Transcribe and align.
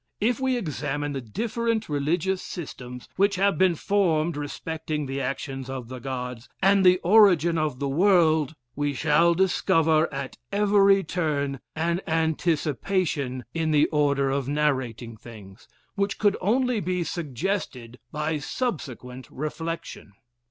If 0.19 0.39
we 0.39 0.57
examine 0.57 1.11
the 1.13 1.21
different 1.21 1.87
religious 1.87 2.41
systems 2.41 3.07
which 3.17 3.35
have 3.35 3.59
been 3.59 3.75
formed 3.75 4.35
respecting 4.35 5.05
the 5.05 5.21
actions 5.21 5.69
of 5.69 5.89
the 5.89 5.99
Gods, 5.99 6.49
and 6.59 6.83
the 6.83 6.97
origin 7.03 7.59
of 7.59 7.77
the 7.77 7.87
world, 7.87 8.55
we 8.75 8.95
shall 8.95 9.35
discover 9.35 10.11
at 10.11 10.39
every 10.51 11.03
turn 11.03 11.59
an 11.75 12.01
anticipation 12.07 13.45
in 13.53 13.69
the 13.69 13.85
order 13.89 14.31
of 14.31 14.49
narrating 14.49 15.17
things, 15.17 15.67
which 15.93 16.17
could 16.17 16.35
only 16.41 16.79
be 16.79 17.03
suggested 17.03 17.99
by 18.11 18.39
subsequent 18.39 19.29
reflection. 19.29 20.13